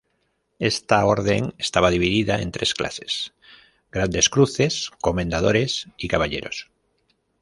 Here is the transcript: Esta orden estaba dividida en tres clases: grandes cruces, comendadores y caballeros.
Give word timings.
Esta 0.57 1.05
orden 1.05 1.53
estaba 1.59 1.91
dividida 1.91 2.41
en 2.41 2.51
tres 2.51 2.73
clases: 2.73 3.35
grandes 3.91 4.29
cruces, 4.31 4.89
comendadores 4.99 5.89
y 5.95 6.07
caballeros. 6.07 6.71